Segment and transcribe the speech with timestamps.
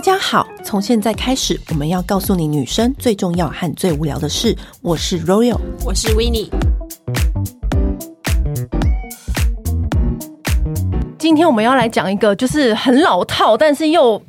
[0.00, 4.56] 大家好，从现在开始，我们要告诉你女生最重要和最无聊的事。
[4.80, 6.48] 我是 Royal，我是 Winnie。
[11.18, 14.22] 今天我们要来讲一个就是很老套，但是又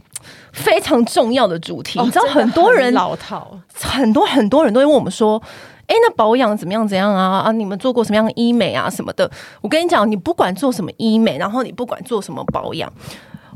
[0.51, 1.99] 非常重要的主题。
[1.99, 5.41] 哦、你知道很多人很老套，很多很多人都会问我们说
[5.87, 6.85] ：“哎，那保养怎么样？
[6.85, 7.43] 怎样啊？
[7.45, 8.89] 啊，你们做过什么样的医美啊？
[8.89, 9.31] 什么的？”
[9.63, 12.91] 我跟你讲，你不管做什么医美，然后你不管做什么保养。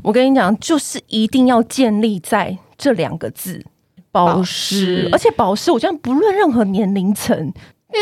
[0.06, 3.60] 我跟你讲，就是一定要建立在这两个字——
[4.12, 5.08] 保湿。
[5.10, 7.52] 而且保湿，我觉得不论任何年龄层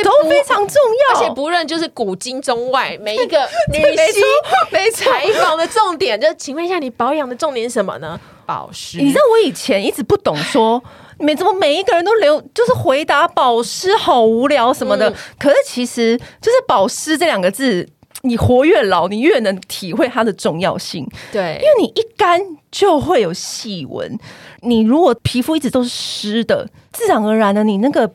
[0.04, 0.76] 都非常重
[1.08, 1.18] 要。
[1.18, 4.22] 而且不论就是古今中外，每一个 女性
[4.70, 8.20] 没采访的重点，就请问一下，你保养的重点是什么呢？
[8.44, 8.98] 保湿。
[8.98, 10.82] 你知道我以前一直不懂说，
[11.18, 15.08] 每怎么每一个人都留，就是回答保湿好无聊什么的。
[15.08, 17.88] 嗯、可是其实就是保湿这两个字。
[18.24, 21.08] 你活越老，你越能体会它的重要性。
[21.30, 22.40] 对，因为你一干
[22.72, 24.18] 就会有细纹。
[24.62, 28.10] 你如果皮肤一直都是湿的，自然而然的，你那个。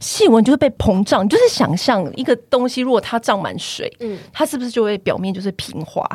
[0.00, 6.08] 细纹就会被膨胀，就是想象一个东西，如果它胀满水，嗯，它是不是就会表面就是平滑？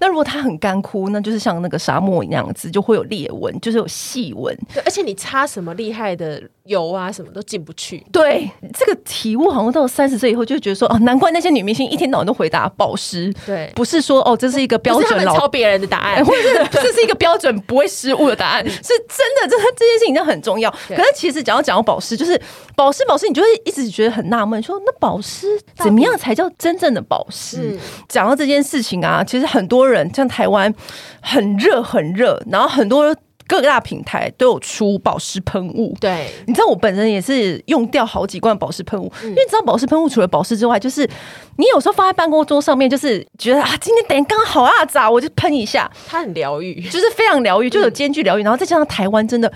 [0.00, 4.56] 那如果它很干枯，那就是像那个沙漠一样子，就会有裂纹，就是有细纹。
[4.72, 8.04] 对，而且你擦什么厉害的油啊，什么都进不去。
[8.12, 13.32] 对，这个体悟好像到三十岁以后，就觉得说，哦，难怪那些女明星一天到晚都回答保湿。
[13.46, 20.70] 对，不是说哦，这是一个标准老，抄别人的答案， 或者是这是一个标准不会失误的答案， 是真的，这这件事情真的很重要。
[20.88, 22.38] 可是其实讲要讲到保湿，就是
[22.76, 23.13] 保湿保。
[23.14, 27.78] 保湿，你就会一直觉得很纳闷，说那保湿怎么样才叫真正的保湿？
[28.08, 30.72] 讲、嗯、到这件事情啊，其实很多人像台湾
[31.20, 33.14] 很热很热，然后很多
[33.46, 35.96] 各大平台都有出保湿喷雾。
[36.00, 41.08] 对，你知道我本人也是用掉好几罐保湿喷雾，嗯、因为你知道保湿喷雾除了保湿之外，就是
[41.56, 49.52] 你有时候放在办公桌上面，就是觉得啊，今天等刚好啊，咋我就喷一下，它很疗愈，就是非常疗愈，就有兼具疗愈，然后再加上台湾真的。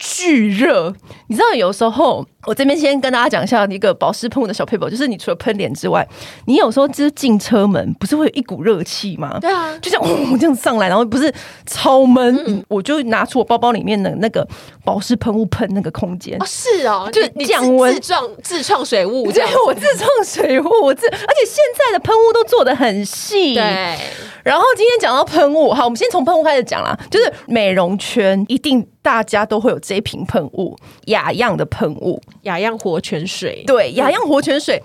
[0.00, 0.90] 巨热，
[1.28, 6.06] 你知道有时候我这边先跟大家讲一下一个保湿喷雾的小撇步，就是你除了喷脸之外，
[6.46, 9.36] 你有时候就是进车门不是会有一股热气吗？
[9.38, 10.08] 对啊，就像哦
[10.40, 11.30] 这样上来，然后不是
[11.66, 14.46] 超闷，嗯、我就拿出我包包里面的那个
[14.86, 16.34] 保湿喷雾喷那个空间。
[16.40, 23.54] 哦，是哦，就降温自创自创水雾，对，我自创水雾，我自而且现在的喷雾都做的很细。
[23.54, 23.98] 对，
[24.42, 28.86] 然后今天讲到喷雾，好，我们先从喷雾开始讲啦，就是美容圈一定。
[29.02, 33.64] 大家都会有这一瓶喷雾，雅漾的喷雾，雅漾活泉水。
[33.66, 34.82] 对，雅漾活泉水，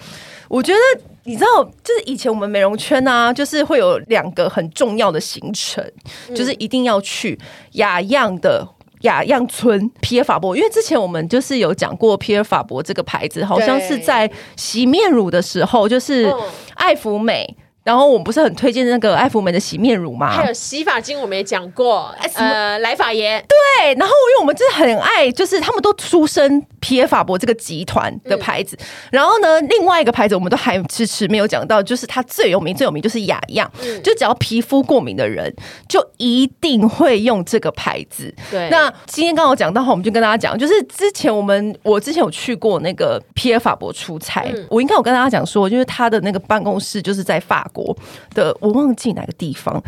[0.47, 0.79] 我觉得
[1.23, 5.83] 你知道，就是以前我们美容圈啊，就是会有两个很重要的行程，
[6.29, 7.37] 嗯、就是一定要去
[7.73, 8.65] 雅漾的
[9.01, 16.33] 雅漾村皮尔法博，因为之前我们就是有讲过皮尔法博这个牌子，好像是在洗面乳的时候，就是
[16.75, 17.57] 爱芙美。
[17.85, 20.31] 然后我们不是很推荐那个爱芙美的洗面乳吗？
[20.31, 23.39] 还有洗发精，我们也讲过，呃，来法爷。
[23.47, 28.75] 对，然后因为我们真的很爱，就是他们都出身皮尔法博这个集团的牌子。
[28.79, 35.53] 嗯、然后呢，另外一个牌子我们都还迟迟没有讲到，就是它最有名最有名就是雅漾，嗯、就只要皮肤过敏的人，
[35.87, 38.33] 就一定会用这个牌子。
[38.49, 47.69] 对，那今天刚好讲到话，我们就跟大家讲，就是之前我们我之前有去过那个皮尔法博出差，嗯、我应该有跟大家讲说，就是他的那个办公室就是在法。
[47.75, 47.95] 国
[48.33, 49.83] 的我忘记哪个地方，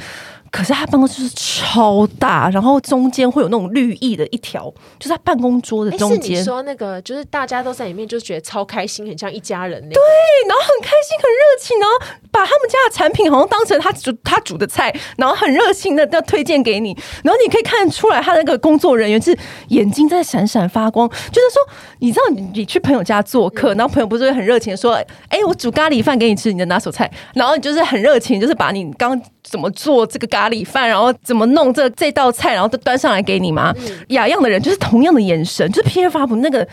[0.52, 6.22] 可是他办公室是超大，然后中间会有那种绿意的一条，就是他办公桌的中间。
[6.22, 9.90] 是你说那个，就是大家都在里面，就觉得超开心，很像一家人那。
[9.94, 10.02] 对，
[10.48, 16.98] 然后很开心，很热情，然后把他们家的产品好像当成他煮 他煮的菜，然后很热情的要推荐给你。
[17.24, 19.38] 然后你可以看出来，他那个工作人员是
[19.70, 21.62] 眼睛在闪闪发光，就是说，
[22.00, 24.94] 你知道你你去朋友家做客，然后朋友不是会很热情的说，
[25.30, 27.78] 哎，我煮咖喱饭给你吃，你的拿手菜，然后你就是。
[27.78, 33.74] 是很热情，就是把你刚怎么做这个咖喱饭，然后怎么弄这这道菜，然后都端上来给你吗？
[34.10, 36.68] 雅漾、嗯、的人就是同样的眼神，就是 P F 发布那个。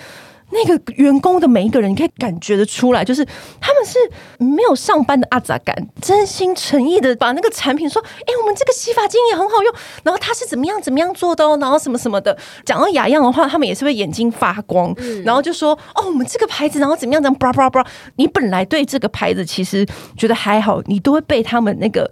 [0.51, 3.25] 那个员工的每一个人，你可以感觉得出来，就是
[3.61, 3.99] 他们是
[4.39, 9.75] 没有上班的阿杂感，真心诚意的把那个产品说，哎，我们这个洗发精也很好用，
[10.05, 12.37] 然后它是怎么样怎么样做的哦，然后什么什么的。
[12.65, 17.85] 讲到雅漾的话，他们也是会眼睛发光，嗯、然后就说，哦，我们这个牌子，然后怎么样怎么样，叭叭叭。
[18.17, 19.85] 你本来对这个牌子其实
[20.17, 22.09] 觉得还好，你都会被他们那个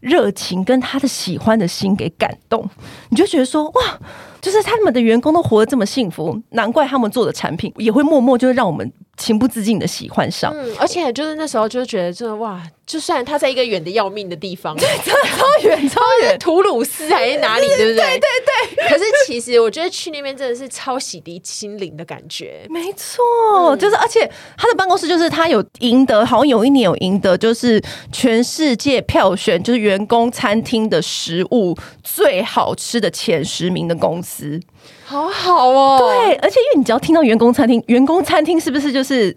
[0.00, 2.68] 热情跟他的喜欢的心给感动，
[3.10, 4.00] 你就觉得说，哇。
[4.46, 10.52] 就是他们的员工都活得这么幸福，难怪他们做的产品也会默默就会让我们情不自禁的喜欢上。
[10.54, 12.62] 嗯，而且就是那时候就觉得，真的哇。
[12.86, 17.96] 就算他在一个远的要命的地方， 对，超远超远，图鲁斯还是哪里， 对不对？
[17.96, 18.88] 对对对。
[18.88, 22.64] 可是其实我觉得去那边真的是超洗涤心灵的感觉。
[22.70, 23.24] 没错，
[23.70, 27.82] 嗯、就是而且他的办公室就是他有赢得，好像有一年有赢得，就是
[28.12, 34.35] 全世界票选就是员工餐厅的食物最好吃的前十名的公司。
[34.36, 34.60] 司，
[35.04, 35.98] 好好哦。
[35.98, 39.36] 对，而且因为你只要听到员工餐厅，员工餐厅是不是就是？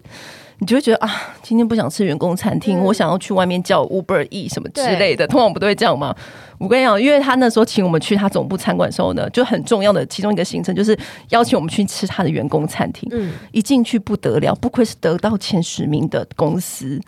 [0.62, 6.14] 你就会觉得啊，今天不想吃员工餐厅，嗯、我想要去外面叫 Uber E 什么之类的，通常不都会这样吗？
[6.58, 10.94] 我跟你讲，因为他那时候请我们去他总部餐馆的时候呢，就很重要的其中一个行程就是
[11.30, 13.08] 邀请我们去吃他的员工餐厅。
[13.10, 17.00] 嗯，一进去不得了，不愧是得到前十名的公司。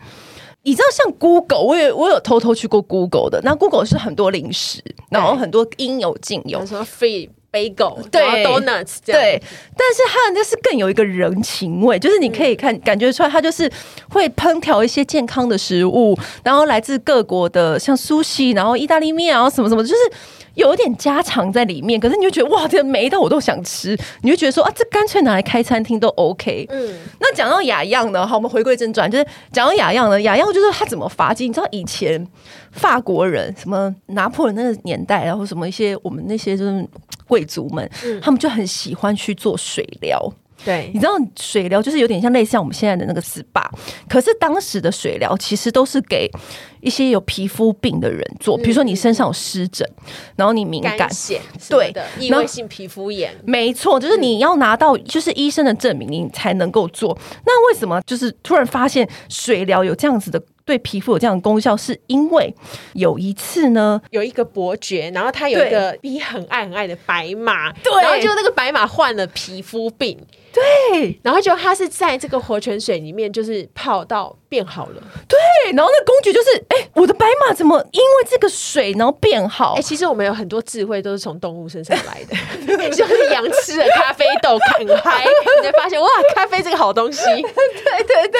[0.63, 3.39] 你知道，像 Google，我也我有偷偷去过 Google 的。
[3.43, 7.29] 那 Google 是很多零食，然后很多应有尽有，什么 free。
[7.53, 8.43] Bagel 对。
[8.43, 9.41] donuts 对，
[9.77, 13.71] 但是它就是更有一个人情味，就是你可以看感觉出来，它就是
[14.09, 19.95] 会烹调一些健康的食物，然后来自各国的像 sushi，然后意大利面然后什么什么，就是
[20.55, 21.99] 有一点家常在里面。
[21.99, 26.65] 可是你就觉得哇，这每一道我都想吃，你就觉得说啊，这干脆拿来开餐厅都 OK。
[26.69, 31.47] 嗯，那讲到雅漾呢，好，我们回归正传，就是讲到雅漾呢，雅漾就是他怎么发迹？
[31.47, 32.27] 你知道以前
[32.71, 36.87] 法国人什么拿破仑那个年代，然后什么一些我们那些就是。
[37.25, 37.89] 贵族们，
[38.21, 40.31] 他们就很喜欢去做水疗。
[40.65, 43.69] 对，你知道水疗就是有点像类似像我们现在的那个 SPA，
[44.07, 46.29] 可是当时的水疗其实都是给
[46.81, 49.87] 一些有皮肤病的人做，比如说你身上有湿疹，
[50.35, 51.09] 然后你敏感，
[51.69, 57.17] 对的，异位性皮肤炎，没错，就是你要拿到就是医生的证明，你才能够做。
[57.45, 60.41] 那为什么就是突然发现水疗有这样子的？
[60.65, 62.55] 对皮肤有这样的功效，是因为
[62.93, 70.17] 有一次呢，有一个伯爵，然后他有一个逼很爱很爱的白马，对，然后就那个白马患了皮肤病，
[70.53, 75.37] 对，然后就他是在这个活泉水里面就是泡到变好了，对，
[75.73, 79.73] 然后那公爵就是，哎、欸，我的白马怎么因为这个水然后变好？
[79.73, 85.25] 哎、欸，其实我们有很多智慧都是从动物身上来的， 就是羊吃了咖啡豆很嗨，
[85.59, 88.39] 你才发现哇，咖啡这个好东西， 对对对。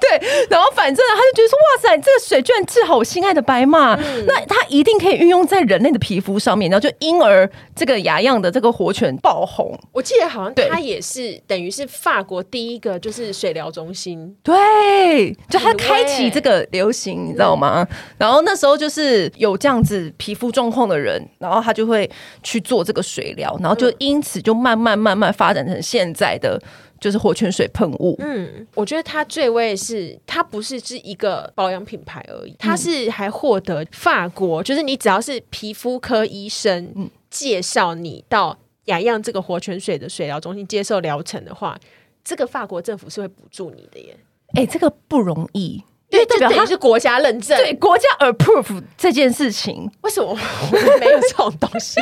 [0.00, 9.78] 对，然后反正他就觉得说，哇塞，这个水居然治好我心爱的白马，嗯、那它一定可以运用在人类的皮肤上面，然后就因而这个牙样的这个活泉爆红。
[9.92, 17.86] 我记得好像他也是等于是法国第一个就是水疗中心，对，就他开启这个流行，你知道吗？
[17.90, 22.10] 嗯、然后那时候就是有这样子皮肤状况的人，然后他就会
[22.42, 26.60] 去做这个水疗，然后就因此就慢慢慢慢发展成现在的。
[27.00, 28.14] 就是活泉水喷雾。
[28.18, 41.78] 嗯，我觉得它最威是，它不是是一个保养品牌而已，它是还获得法国，就是你只要是皮肤科医生介绍你到雅漾这个活泉水的水疗中心接受疗程的话，
[42.24, 44.16] 这个法国政府是会补助你的耶。
[44.54, 45.82] 哎、欸，这个不容易。
[46.10, 52.00] 因为代表它是国家认证，对国家 approve 这件事情，为什么我们没有这种东西？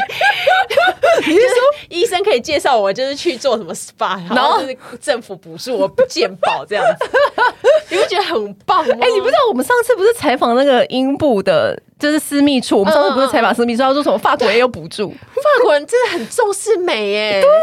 [1.29, 1.57] 你是说
[1.91, 7.11] 医生可以介绍我，就是去做什么 SPA， 然后就是政府补助我健保这样子，
[7.91, 8.95] 你会觉得很棒吗？
[8.99, 11.79] 哎、欸，你不知道我们上次不是采访那个英布的？
[11.99, 17.43] 就是私密处，我们上次不是采访私密处，他说什么法国也有补助，法国人真的很重视美耶。
[17.43, 17.59] 对啊，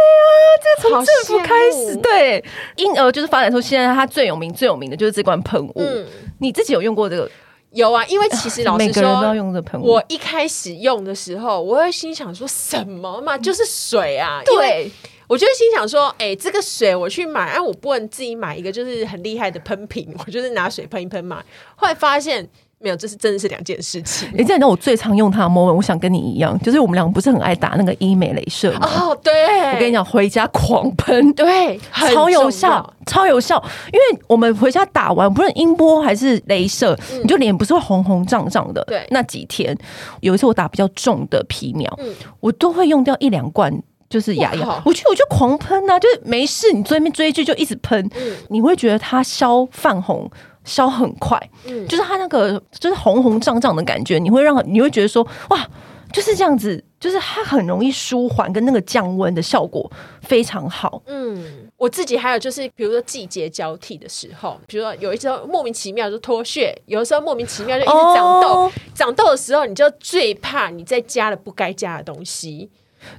[0.62, 2.44] 这个从政府开始，对，
[2.76, 5.74] 因而就是发展出现在它最有名、最有名的就是这罐喷雾。
[5.78, 6.06] 嗯，
[6.40, 7.30] 你自己有用过这个？
[7.72, 9.86] 有啊，因为其实老实说，每个人都要用这喷雾。
[9.86, 14.42] 我一开始用的时候，我会心想说什么嘛，就是水啊。
[14.46, 14.92] 对，
[15.28, 21.42] 我就心想说，哎，这个水我去买，哎，我不能自己买一个就是很厉害的喷瓶，我就是拿水喷一喷嘛。
[21.78, 22.46] 后来发现。
[22.78, 24.30] 没有，这是真的是两件事情。
[24.38, 28.88] 你知道我最常用它的 moment，我想跟你一样，就是我们两个不是很爱打那个医美镭射吗？
[28.88, 29.34] 哦，对，
[29.74, 31.80] 我跟你讲，回家狂喷，对，
[32.14, 33.56] 超有效，超有效。
[33.92, 38.84] 因为我们回家打完，不论音波还是镭射，嗯、你就脸不是会红红胀胀的。
[38.86, 39.76] 对，那几天
[40.20, 43.74] 有一次我打比较重的皮秒，嗯、我都会用掉一两罐，
[44.10, 44.80] 就是牙药。
[44.86, 50.30] 我去，我就狂喷啊，就是没事，你追边追剧就一直喷，嗯、你会觉得它消泛红。
[50.66, 55.66] 消很快，嗯，就是它那个就是红红胀胀的感觉，你会让你会觉得说哇，
[56.12, 59.90] 就是这样子，就是它很容易舒缓，跟那个降温的效果
[60.22, 61.02] 非常好。
[61.06, 72.70] 嗯，我自己还有就是，比如说季节交替的时候，比如说有一时候莫名其妙就脱屑，有的时候莫名其妙就一直长痘，哦、长痘的时候，你就最怕你在加了不该加的东西。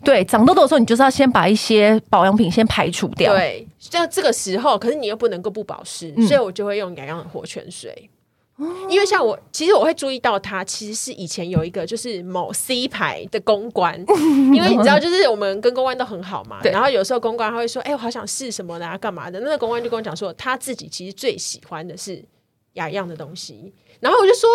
[0.04, 3.32] 对，长痘痘的时候，你就是要先把一些保养品先排除掉。
[3.32, 8.10] 对，在这个时候，可是你又不能够不保湿，嗯、所以我就会用雅漾的活泉水。
[8.58, 14.02] 哦、因为像我，其实我会注意到它，其实是以前有一个就是某 C 牌的公关，
[14.54, 16.58] 因为你知道，就是我们跟公关都很好嘛。
[16.64, 22.24] 然后有时候公关他会说：“哎、欸，我好想试什么的啊，干嘛的？”那个公关就跟我讲说，他自己其实最喜欢的是
[22.76, 23.72] 雅漾的东西。
[24.00, 24.48] 然后我就说，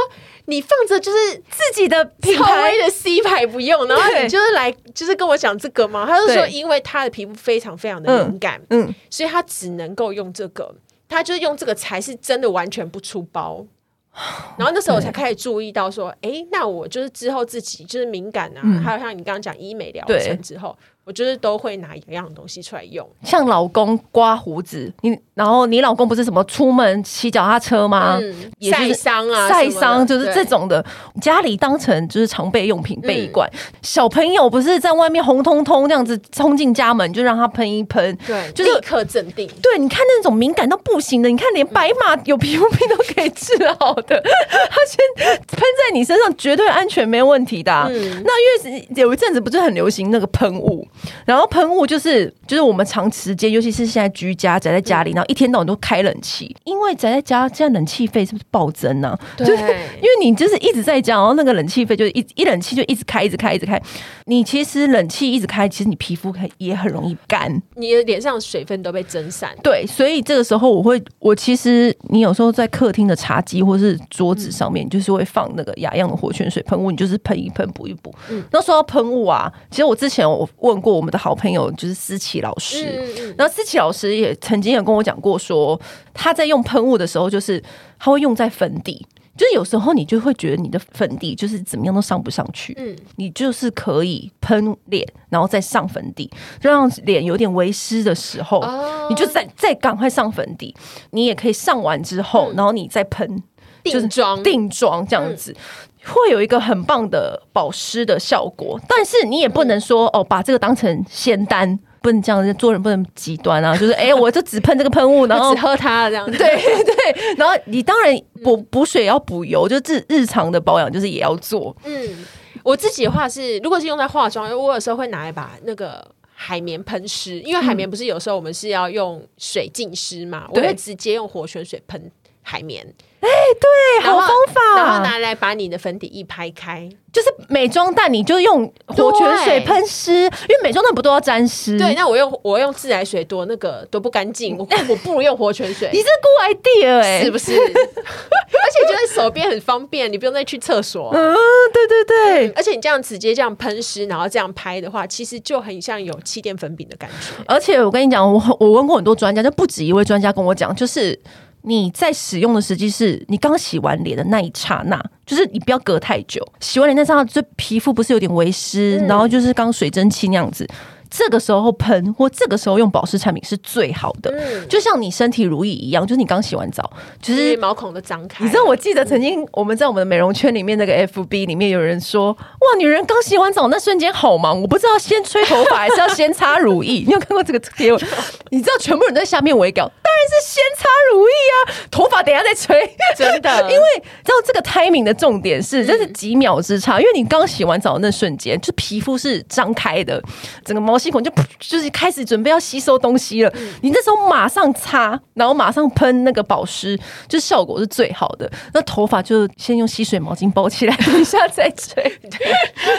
[0.46, 6.06] 你放着就是自己的品牌的 C 牌不用，然后你就是来就是跟我讲这个吗？
[6.06, 10.74] 他就说，因为他的皮肤非常非常的敏感，嗯，嗯，所以他只能够用这个，
[11.10, 13.66] 他就是用这个才是真的完全不出包。
[14.58, 23.08] 然后那时候我才开始注意到说，哎，那我就是之后自己就是敏感啊，嗯、还有像你刚刚讲医美疗程之后，对我就是都会拿一样东西出来用。
[23.24, 28.20] 像老公刮胡子，你然后你老公不是什么出门骑脚踏车吗？
[28.22, 30.86] 嗯，晒伤啊，晒伤就是这种的，
[31.20, 33.50] 家里当成就是常备用品备一罐。
[33.52, 39.50] 嗯、小朋友不是在外面红彤彤这样子冲进家门，就让他喷一喷，对，就是立刻镇定。
[39.62, 47.88] 对，你看那种敏感到不行的，你看连白马有皮肤病都可以治好的， 他先喷在你身上，绝对安全没问题的、啊。
[47.90, 50.88] 嗯、那因为有一阵子不是很流行那个喷雾。
[51.26, 63.82] 然后喷雾就是就是我们长时间，尤其是现在居家宅在家里，嗯、然后一天到晚都开冷气，因为宅在家，现在冷气费是不是暴增呢、就是因为你就是一直在家，然后那个冷气费就一一冷气就一直开，一直开，一直开。
[64.26, 69.50] 你其实冷气一直开，其实你皮肤也很容易干，你的脸上水分都被蒸散。
[69.64, 78.14] 对，所以这个时候我会，我其实你有时候在客厅的茶几或是桌子上面，嗯、就是会放那个雅漾的活泉水喷雾，你就是喷一喷补一补。
[78.30, 80.92] 嗯，那说到喷雾啊，其实我之前我问过。
[80.92, 85.80] 我们的好朋友就是思琪老师，然后思琪老师也曾经有跟我讲过，说
[86.14, 87.62] 他在用喷雾的时候，就是
[87.98, 89.06] 他会用在粉底，
[89.38, 96.30] 就是有时候你就会觉得你的粉底就是怎么样都上不上去，嗯，你就是可以喷脸，然后再上粉底，
[96.60, 98.64] 就让脸有点微湿的时候，
[99.10, 100.76] 你就再再赶快上粉底，
[101.12, 103.42] 你也可以上完之后，然后你再喷
[103.84, 105.56] 定妆，定妆这样子。
[106.04, 116.48] 会有一个很棒的保湿的效果，但是你也不能说哦，把这个当成仙丹，不能这样做人不能极端啊， 就是哎、欸，我就只喷这个喷雾， 然后只喝它这样子，对
[116.84, 121.76] 对，然后你当然补补水要补油，就日日常的保养就是也要做。
[121.86, 122.26] 嗯，
[122.64, 132.86] 我自己的话是，如果是用在化妆，我有时候会拿一把那个海绵喷湿，因为海绵不是有时候我们是要用水浸湿嘛，嗯、我会直接用活泉水喷海绵。
[133.22, 141.78] 哎，对，好方法，然后拿来把你的粉底液拍开，就是美妆蛋，你就用活泉水喷湿，因为美妆蛋不都要沾湿？
[141.78, 145.88] 对，那我用我用自来水多那个多不干净，我 我不如用活泉水。
[145.94, 147.52] 你这 good idea 哎、欸，是不是？
[147.56, 151.12] 而且就在手边很方便，你不用再去厕所。
[151.14, 151.36] 嗯，
[151.72, 157.44] 对对对、嗯，而且你这样直接这样喷湿，然后这样拍的话，其实就很像有气垫粉饼的感觉。
[157.46, 161.20] 而且我跟你讲，我我问过很多专家，就不止一位专家跟我讲，就是。
[161.64, 166.46] 你在使用的时机是你刚洗完脸的那一刹那，就是你不要隔太久。
[166.60, 170.68] 洗完脸那刹那，这皮肤不是有点微湿，嗯、然后就是刚水蒸气那样子。
[171.12, 176.90] 这个时候喷或这个时候用保湿产品是最好的，嗯、就像你身体乳液一样，就是你刚洗完澡，
[177.22, 178.46] 就是毛孔都张开。
[178.46, 188.02] 你知道，我记得曾经我们在我们的美容圈里面那个 FB 里面有人说：“哇，女人刚洗完澡那瞬间好忙，我不知道先吹头发还是要先擦乳液。”你有看过这个贴文？
[188.50, 192.90] 你知道全部人在下面围稿，当然是先擦乳液啊，头发等一下再吹。
[193.18, 193.86] 真的， 因为
[194.24, 200.24] 知道这个 timing 的重点是，这是几秒之差，因为你刚洗完澡的那瞬间，就皮肤是张开的，
[200.64, 201.01] 整个毛。
[201.02, 208.50] 细孔就就是开始准备要吸收东西了，你那时候马上擦，然后马上喷那个保湿，就效果是最好的。
[208.74, 212.40] 那头发就先用吸水毛巾包起来，等一下再吹， 对，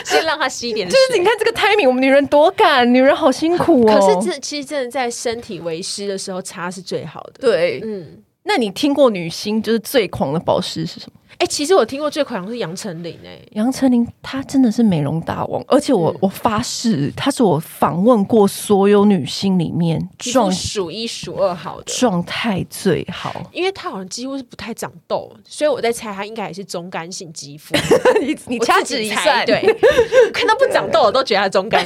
[0.03, 0.87] 先让它吸一点。
[0.87, 3.93] 就是你看这个 timing，我们女人多赶，女人好辛苦哦。
[3.93, 7.33] 可是这其实真的在身体为湿的时候擦是最好的。
[7.39, 11.19] 对，嗯，那你听过女星就是最狂的保湿是什么？
[11.33, 27.75] 哎、欸，其实我听过最狂的是杨丞琳哎，杨丞琳她真的是美容大王，而且我、嗯、我发誓，她是我访问过所有女星里面状数一数二好的状态最好，因为她好像几乎是不太长痘，所以我在猜她应该也是中干性肌肤。
[28.21, 29.61] 你你掐指一算，对，
[30.31, 31.85] 看到不长痘我都觉得她中干，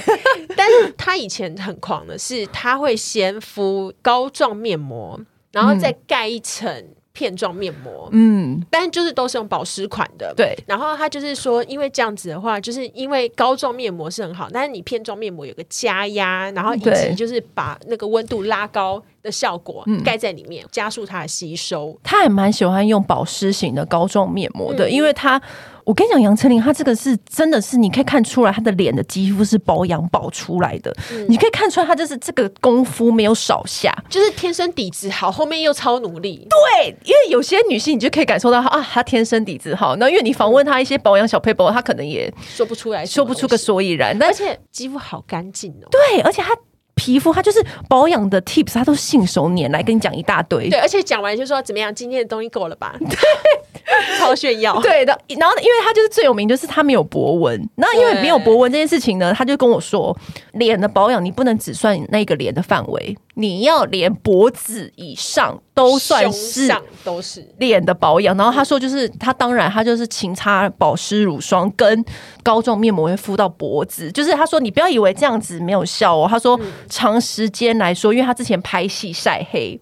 [0.55, 5.19] 但是她以前很狂的是，她会先敷膏状面膜，
[5.51, 6.85] 然后再盖一层。
[7.17, 10.55] 片状面膜，嗯，但就是都是用保湿款的，对。
[10.67, 21.97] 然后他就是说，因为这样子的话，就是因为膏状面膜是很好，但是你片状面膜有个加压，然后以及就是把那个温度拉高的效果盖在里面，加速它的吸收。
[22.03, 25.41] 他还蛮喜欢用保湿型的膏状面膜的，因为他。
[25.87, 36.45] 我跟你讲，杨丞琳她这个是真的是，你可以看出来她的脸的肌肤是保养保出来的，嗯、你可以看出来她就是这个功夫没有少下，就是天生底子好，后面又超努力。
[36.49, 39.95] 对，因为有些女性你就可以感受到她啊，她天生底子好。
[39.95, 44.13] 那因为你访问她一些保养小配包，她可能也说不出来，说不出个所以然。
[44.19, 45.87] 但而且肌肤好干净哦。
[45.89, 46.53] 对，而且她。
[46.97, 50.69] 皮肤，它就是保养的 tips，它都信手拈来跟你讲一大堆。
[50.69, 52.95] 对，而且讲完就说怎么样，今天的东西够了吧？
[52.99, 53.15] 对，
[54.19, 54.81] 超炫耀。
[54.81, 57.69] 对的，然后因为他就是最有名，就是他没有博文。
[57.75, 60.17] 那因为没有博文这件事情呢，他就跟我说，
[60.53, 66.69] 脸的保养你不能只算那个脸的范围，你要连脖子以上都算是
[67.03, 68.35] 都是脸的保养。
[68.35, 72.03] 然后他说，就是他当然他就是勤擦保湿乳霜跟
[72.43, 74.11] 膏状面膜会敷到脖子。
[74.11, 76.27] 就是他说，你不要以为这样子没有效哦。
[76.29, 79.79] 他说长时间来说，因为他之前拍戏晒黑。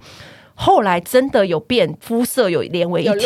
[0.58, 3.26] 后来真的有变肤色，有连为一体，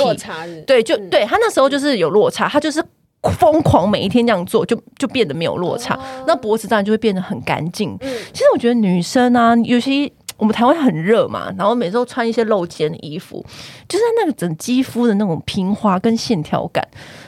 [0.65, 2.83] 对，就、嗯、对他那时候就是有落差，他就是
[3.37, 7.95] 疯狂每一天这样做，就就变得没有落差，哦、那脖子当然就会变得很干净。
[8.01, 13.45] 嗯、其实我觉得女生啊，尤其我们台湾很热嘛，然后每次都穿一些露肩的衣服，
[13.87, 16.83] 就是那个整肌肤的那种平滑跟线条感，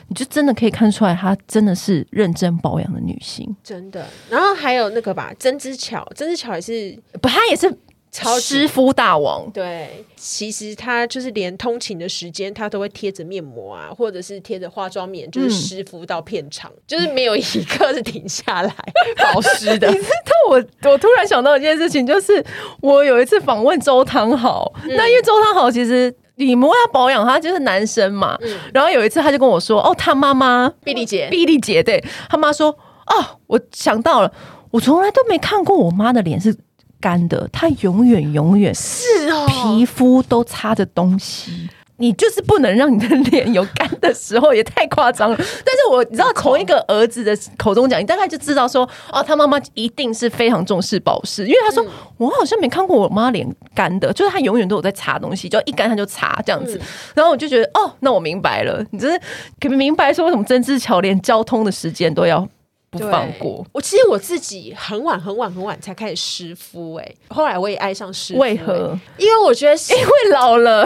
[0.07, 4.07] 你就真的可以看出来，她真的是认真保养的女性，真的。
[4.29, 7.71] 然后还有那个吧，针织巧，针织巧也是，不，她也是。
[8.11, 18.75] 超湿敷大王，对，其实他就是连通勤的时间，他都会贴着面膜啊，或者是贴着化妆棉，就是湿敷到片场，嗯、就是没有一刻是停下来
[19.33, 19.87] 保湿的。
[19.87, 22.43] 但我我突然想到一件事情，就是
[22.81, 32.67] 我有一次访问周汤豪，嗯、那因为周汤豪其实你们要保养他就是男生嘛，嗯、然后有一次他就跟我说，哦，他妈妈碧丽姐，碧丽姐，对他妈说，
[33.07, 34.33] 哦，我想到了，
[34.71, 36.53] 我从来都没看过我妈的脸是。
[37.01, 41.67] 干的，他永远永远是哦，皮肤都擦着东西，
[41.97, 45.35] 你就是不能让你的脸有干的时候，也太夸张了。
[45.37, 56.77] 但是我你知道，从一个儿子的口中讲，你大概就知道说，哦，他妈妈一定是非常重视保湿，因为他说、嗯、我好像没看过我妈脸干的，就是他永远都有在擦东西，就一干他就擦这样子。
[56.77, 56.81] 嗯、
[57.15, 59.19] 然后我就觉得，哦，那我明白了，你就是
[59.59, 62.47] 可不明白说为什么针织桥连交通的时间都要。
[62.91, 68.99] 不放过我，其实我自己很晚很晚很晚才开始湿敷，哎，后来我也爱上湿敷，为何？
[69.17, 70.85] 因为我觉得因为老了，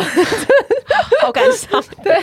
[1.24, 1.84] 好感伤。
[2.04, 2.16] 对，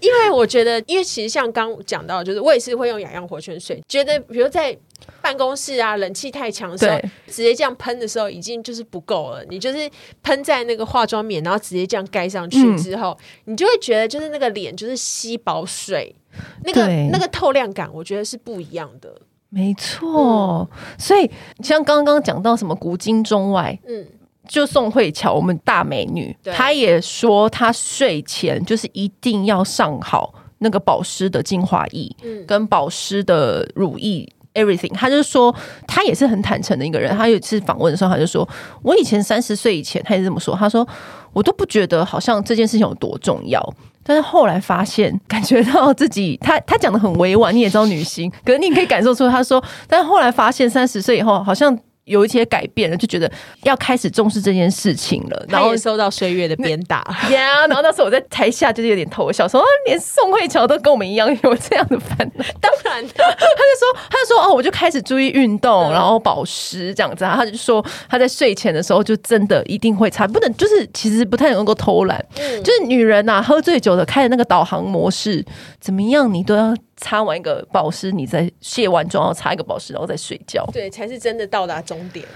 [0.00, 4.74] 因为我觉得，因为其实像刚讲到，就是我也是会用雅漾活泉水，觉得比如在
[5.20, 9.44] 办公室啊，冷气太强的时候，直接这样喷的时候，已经就是不够了。
[9.50, 9.90] 你就是
[10.22, 16.14] 喷在那个化妆棉，然后直接这样盖上去之后，嗯、你就会觉得就是那个脸就是吸饱水。
[16.64, 19.10] 那个那个透亮感，我觉得是不一样的。
[19.50, 21.30] 没错，嗯、所以
[21.62, 24.04] 像刚刚讲到什么古今中外，嗯，
[24.46, 34.92] 就宋慧乔，我们大美女，她也说她睡前就是一定要上好那个保湿的精华液，嗯，跟保湿的乳液，everything。
[34.92, 35.54] 她就说
[35.86, 37.16] 她也是很坦诚的一个人。
[37.16, 38.46] 她有一次访问的时候，她就说
[38.84, 40.54] ：“我以前三十岁以前，她也是这么说。
[40.54, 40.86] 她说
[41.32, 43.62] 我都不觉得好像这件事情有多重要。”
[44.08, 51.78] 但是后来发现， 感觉到自己，他他讲的很委婉，你也知道女性，可是你可以感受出他说，但是后来发现三十岁以后好像。
[52.08, 53.30] 有一些改变了，就觉得
[53.62, 55.46] 要开始重视这件事情了。
[55.48, 57.66] 然后受到岁月的鞭打，呀。
[57.66, 62.44] 然后那时候我在台下就是有点偷笑，说连宋慧乔都跟我们一样有这样的烦恼。
[62.60, 63.38] 当然的， 他就
[63.78, 67.24] 说，他就说哦，我就开始注意运动，然后保湿这样子。
[67.24, 72.24] 他就说他在睡前的时候就真的一定会擦，不能就是其实不太能够偷懒。
[72.36, 75.44] 嗯，就是女人呐、啊，喝醉酒的开的那个导航模式，
[75.80, 76.74] 怎么样你都要。
[76.98, 82.26] 擦完一个保湿，你再卸完妆，然后擦一个保湿，然后再睡觉，对，才是真的到达终点。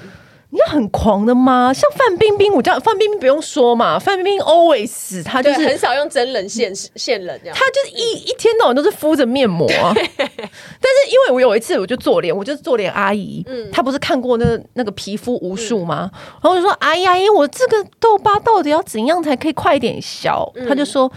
[0.55, 1.72] 你很狂的吗？
[1.72, 9.66] 像范冰冰，我叫范冰冰不用说嘛，范冰冰 always 她就是很少用真人现现人这样，她就是一一天到晚都是敷着面膜。
[9.66, 16.11] 对但是因为我有一次我就做脸，我就是做脸阿姨，嗯，她不是看过那个那个皮肤无数吗？
[16.12, 20.53] 嗯、然后我就说阿姨阿姨，我这个痘疤到底要怎样才可以快一点消？
[20.68, 21.11] 她、嗯、就说。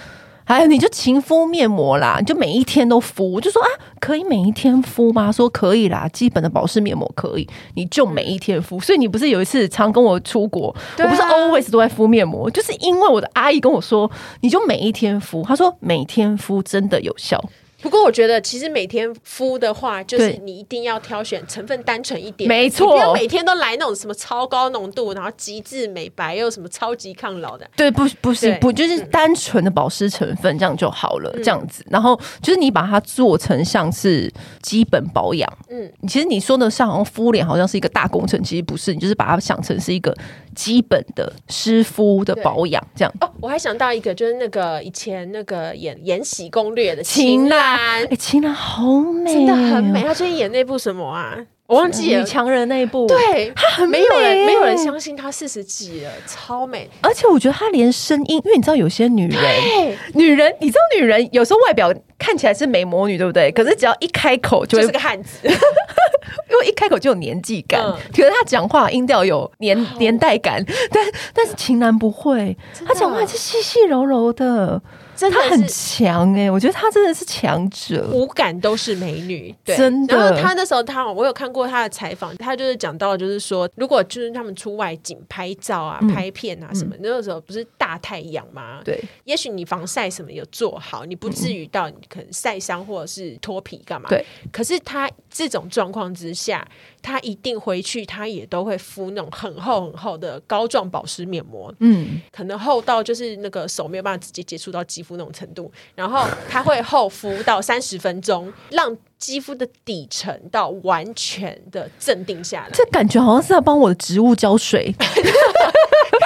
[0.48, 3.34] 还有你就勤敷面膜啦，你就每一天都敷。
[3.34, 3.68] 我就说啊，
[4.00, 5.32] 可以每一天敷吗？
[5.32, 8.80] 说可以啦，基本的保湿面膜可以，你就每一天敷。
[8.80, 14.10] 所以你不是有一次常跟我出国，啊、我不是 always 都在敷面膜，就是因为我的阿姨跟我说，
[14.42, 15.44] 你就每一天敷。
[15.44, 17.44] 她说每天敷真的有效。
[17.86, 27.70] 不过我觉得，其实每天敷的话，就是你一定要挑选成分单纯一点，没错，不要每天都来那种什么超高浓度，然后极致美白又什么超级抗老的。
[27.76, 31.86] 对，不不是不就是单纯的保湿成分这样就好了，嗯、这样子。
[31.88, 40.12] 然后就是你把它做成像是基本保养，嗯，其实你说的像好像敷脸好像是一个大工程，其实不是，你就是把它想成是一个
[40.56, 43.14] 基本的湿敷的保养这样。
[43.22, 47.75] 哦，我还想到一个，就是那个以前那个演《延禧攻略》的秦岚。
[47.76, 50.02] 哎，秦岚好美，真的很美。
[50.04, 51.38] 她最近演那部什么啊？
[51.68, 52.20] 我忘记了。
[52.22, 53.98] 女强人那一部，对，她很美。
[54.00, 56.90] 没有人，没有人相信她四十几了，超美。
[57.02, 63.52] 而且我觉得她连声音，因为你知道有些女人，女人，你知道女人有时候外表看起来是美魔女，对不对？
[63.52, 67.82] 可是只要一开口就是个汉子， 因为一开口就有年纪感，
[68.16, 70.64] 可是她讲话音调有年年代感。
[70.92, 72.56] 但但是秦岚不会，
[72.88, 74.82] 她讲话是细细柔柔的。
[75.16, 80.18] 真的他很强哎、欸，我觉得他真的是强者，五感都是美女，对，真的。
[80.18, 88.82] 然后他那时候他，我有看过他的采访，他就是讲到，就是说，如果就是他们出外景拍照啊、嗯、拍片啊什么，那个时候不是大太阳吗？
[88.84, 94.10] 对，也许你防晒什么有做好，你不至于到你可能晒伤或者是脱皮干嘛？
[94.10, 94.26] 对。
[94.52, 96.68] 可是他这种状况之下，
[97.02, 112.70] 他一定回去，他也都会敷那种很厚很厚的膏状保湿面膜，嗯，可能厚到就是那个手没有办法直接接触到肌肤那种程度，然后他会厚敷到三十分钟，让肌肤的底层到完全的镇定下来。
[112.74, 115.06] 这感觉好像是在帮我的植物浇水，喝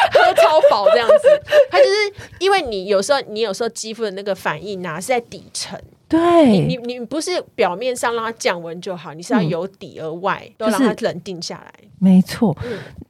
[0.50, 1.16] 超薄这样子。
[1.70, 5.80] 它就是因为你有时候你有时候肌肤的那个反应啊是在底层。
[6.08, 11.72] 对，你你你不是表面上让它降温就好，你是要由底而外、嗯、都让它冷定下来。
[12.00, 12.58] 没错，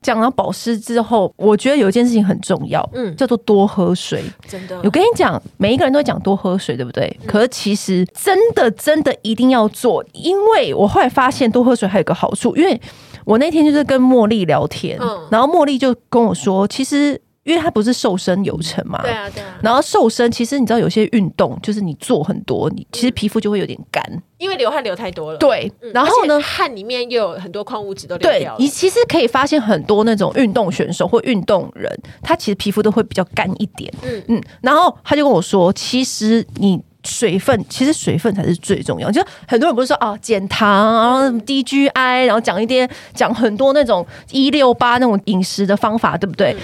[0.01, 4.21] 讲、嗯、到保湿之后，我觉得有一件事情很重要，嗯，叫做多喝水。
[4.49, 7.07] 真的，我跟你讲，每一个人都讲多喝水，对不对？
[7.21, 12.81] 嗯、可是其实真的真的一定要做，因为我后来发现多喝水还有个好处，因为
[13.23, 17.21] 我那天就是跟茉莉聊天，嗯、然后茉莉就跟我说，其实。
[17.43, 19.57] 因为它不是瘦身有成嘛，对啊对啊。
[19.61, 24.03] 然后瘦身，其实你知道有些运动，就是你做很多，你其实皮肤就会有点干，
[24.37, 25.37] 因为流汗流太多了。
[25.37, 28.57] 对，然后呢，汗里面又有很多矿物质都流掉了。
[28.57, 33.91] 对，你其实可以发现很多那种运动选手或运动人，他其实皮肤都会比较干一点。
[34.03, 34.43] 嗯嗯。
[34.61, 39.09] 然后他就跟我说，其实你水分，其实水分才是最重要。
[39.09, 46.53] 就很多人不是说啊，减糖，然后低 GI，然后讲一点讲很多那种一六八那种饮食的方法，对不对？
[46.53, 46.57] 嗯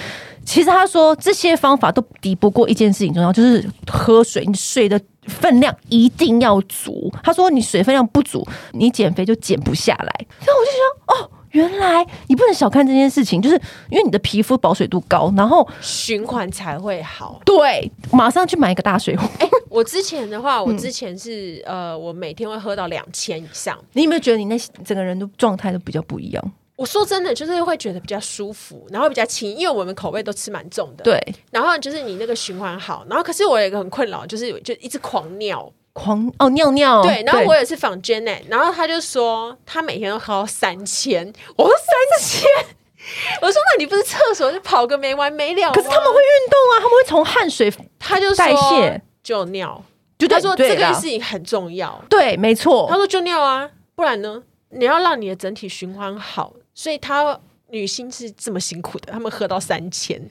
[0.46, 4.46] 其实他说这些方法都抵不过一件事情重要，就是喝水。
[4.46, 7.12] 你水的分量一定要足。
[7.24, 10.26] 他说你水分量不足，你减肥就减不下来。
[10.46, 17.42] 那我就想，哦，原来你不能小看这件事情，就是因为你的皮肤保水度高，然后循环才会好。
[17.44, 19.26] 对，马上去买一个大水壶。
[19.40, 23.76] 欸，我之前的话，我之前是、嗯、呃，我每天会喝到两千以上。
[23.94, 26.52] 你有没有觉得你那整个人的状态都比较不一样？
[26.76, 31.06] 我说真的，就是会觉得比较舒服，然后比较轻，因为我们口味都吃蛮重的。
[31.06, 31.18] 对，
[31.52, 37.02] 然后就是你那个循环好，然后可是我有一个很困扰，就是就一直狂尿，狂哦尿尿。
[37.02, 42.50] 对，然后我也是仿 Janet，然后他就说他每天都喝三千，我说三千，
[43.42, 45.72] 我说那你不是厕所就跑个没完没了？
[45.72, 49.82] 可是他们会运动啊，他们会从汗水他就代谢就尿，
[50.18, 56.52] 就他说这个事情很重要，对，没错，他说就尿啊，不然呢，你要让你的整体循环好。
[56.76, 60.22] 所以，她女星是这么辛苦的，他们喝到三千，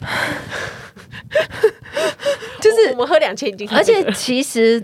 [2.60, 3.76] 就是我，我们喝两千已经很。
[3.78, 4.82] 而且， 其实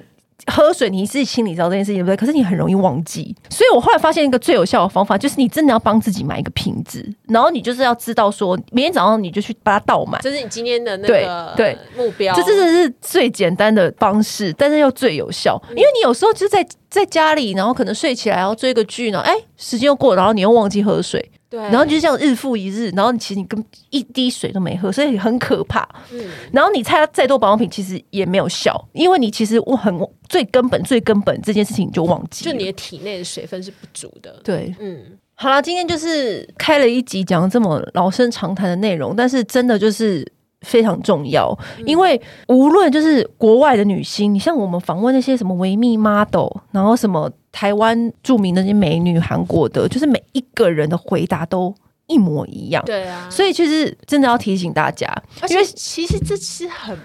[0.59, 2.17] 喝水你自己心里知道这件事情对不对？
[2.17, 3.35] 可是你很容易忘记。
[3.49, 12.35] 所以我后来发现一个最有效的方法，就是你真的要帮自己买一个瓶子，然后你就是要知道说，明天早上你就去把它倒满，这是你今天的那个对目标。
[12.35, 16.67] 这真的是最简单的方式，但是又最有效，因为你有时候就在。
[16.91, 25.89] 在家里，然后可能睡起来，然后追个剧呢，哎，时间又过，然后你又忘记喝水，对，然后就这样日复一日，然后你其实你根本一滴水都没喝，所以很可怕。
[26.13, 34.41] 嗯，然后你擦再多保养品，其实也没有效，因为你其实我很最根本、最根本这件事情你就忘记，就你的体内的水分是不足的。
[34.45, 40.27] 对，嗯，好了，今天就是开了一集讲这么老生常谈的内容，但是真的就是。
[40.63, 51.73] 非常重要，因为无论就是国外的女星，你像我们访问那些什么维密 model，然后什么台湾著名的那些美女，韩国的，就是每一个人的回答都
[52.09, 52.83] 一模一样。
[52.85, 55.07] 对啊，所以其实真的要提醒大家，
[55.49, 56.99] 因为其实这是很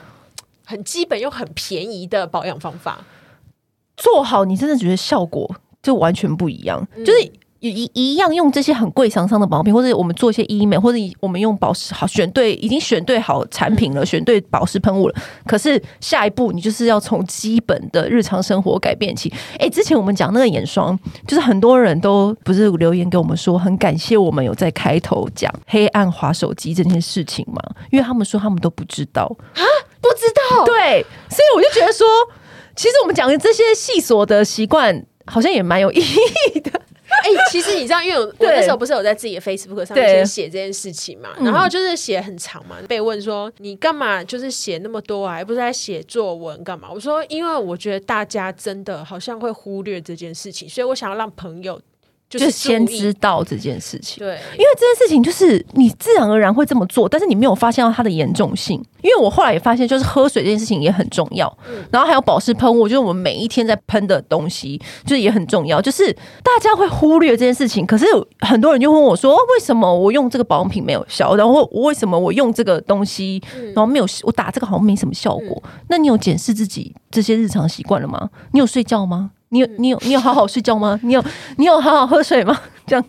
[0.65, 3.05] 很基本又很便宜的保养方法，
[3.95, 7.31] 做好你真的觉得效果就完全不一样，就是。
[7.69, 15.15] 一一样用这些很贵常常的保养品，或者我们做一些医美，或者我们用保湿好选对，已经选对好产品了，选对保湿喷雾了。
[15.45, 19.31] 可是下一步你就是要从基本的日常生活改变起。
[19.53, 29.23] 哎、欸，之前我们讲那个眼霜，就是很多人都不是留言给我们说，很感谢我们有在开头讲黑暗滑手机这件事情嘛，因为他们说他们都不知道
[29.53, 29.63] 啊，
[30.01, 30.65] 不知道。
[30.65, 32.05] 对，所以我就觉得说，
[32.75, 36.81] 其实我们讲的这些细琐的习惯，好像也蛮有意义的。
[37.23, 46.89] 哎、欸，其实你知道，因为我，我那时候不是有在自己的 Facebook 上面先写这件事情嘛，然后就是写很长嘛，被问说你干嘛就是写那么多啊，还不是在写作文干嘛？
[46.91, 51.79] 我说因为我觉得大家真的好像会忽略这件事情，所以我想要让朋友。
[52.39, 54.23] 就是先知道这件事情。
[54.23, 58.83] 对，因为这件事情就是你自然而然会这么做，但是你没有发现到它的严重性。
[59.01, 61.45] 因为我后来也发现，就是喝水这件事情也很重要。
[61.67, 65.81] 嗯，然后还有保湿喷雾，就是我们每一天在喷的东西，就是也很重要。
[65.81, 71.35] 就是大家会忽略这件事情，可是有很多人就问我说：“为什么我用这个保养品没有效？
[71.35, 73.41] 然后我为什么我用这个东西，
[73.75, 75.61] 然后没有我打这个好像没什么效果？
[75.89, 78.29] 那你有检视自己这些日常习惯了吗？
[78.53, 79.31] 你有睡觉吗？
[79.53, 80.99] 你有你有你有好好睡觉吗？
[81.03, 81.23] 你有
[81.57, 82.59] 你有好好喝水吗？
[82.85, 83.05] 这样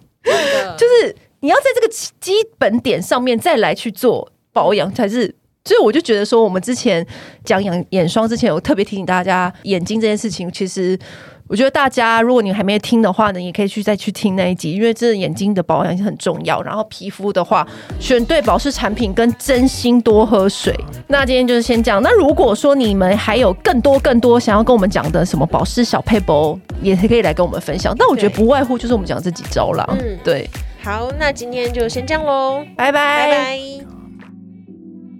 [0.78, 1.88] 就是你要在这个
[2.20, 5.34] 基本点上面再来去做保养才是。”
[5.66, 7.06] 所以我就觉得说，我们之前
[7.42, 10.52] 讲眼眼霜之前，我特别提醒大家眼睛这件事情。
[10.52, 10.98] 其实，
[11.46, 16.62] 我觉得大家如果你还没听的话呢，也可以去再去听那一集，因为这眼睛的保养很重要。
[16.62, 17.66] 然后皮肤的话，
[18.00, 20.74] 选对保湿产品跟真心多喝水。
[21.06, 22.02] 那今天就是先这样。
[22.02, 27.94] 那如果说你们还有更多更多想要跟我们讲的什么保湿小配博，也可以来跟我们分享。
[27.98, 29.86] 但我觉得不外乎就是我们讲这几招啦。
[29.90, 30.48] 嗯，对。
[30.82, 33.58] 好，那今天就先这样喽，拜拜拜拜。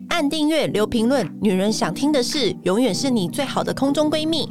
[0.08, 4.48] 按订阅，留评论，女人想听的事，永远是你最好的空中闺蜜。